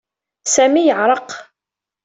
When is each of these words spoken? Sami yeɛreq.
Sami 0.53 0.81
yeɛreq. 0.83 1.29